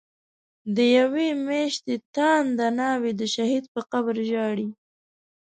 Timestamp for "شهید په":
3.35-3.81